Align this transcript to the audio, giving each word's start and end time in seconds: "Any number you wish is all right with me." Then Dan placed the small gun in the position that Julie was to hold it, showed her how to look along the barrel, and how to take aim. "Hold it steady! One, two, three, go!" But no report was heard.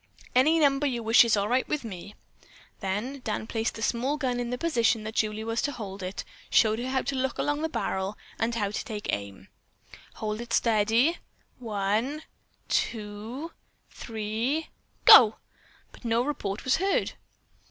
"Any 0.33 0.57
number 0.57 0.87
you 0.87 1.03
wish 1.03 1.23
is 1.23 1.37
all 1.37 1.47
right 1.47 1.67
with 1.69 1.83
me." 1.85 2.15
Then 2.79 3.21
Dan 3.23 3.45
placed 3.45 3.75
the 3.75 3.83
small 3.83 4.17
gun 4.17 4.39
in 4.39 4.49
the 4.49 4.57
position 4.57 5.03
that 5.03 5.13
Julie 5.13 5.43
was 5.43 5.61
to 5.61 5.71
hold 5.71 6.01
it, 6.01 6.23
showed 6.49 6.79
her 6.79 6.89
how 6.89 7.03
to 7.03 7.15
look 7.15 7.37
along 7.37 7.61
the 7.61 7.69
barrel, 7.69 8.17
and 8.39 8.55
how 8.55 8.71
to 8.71 8.83
take 8.83 9.13
aim. 9.13 9.47
"Hold 10.15 10.41
it 10.41 10.53
steady! 10.53 11.19
One, 11.59 12.23
two, 12.67 13.51
three, 13.91 14.69
go!" 15.05 15.35
But 15.91 16.03
no 16.03 16.23
report 16.23 16.63
was 16.65 16.77
heard. 16.77 17.11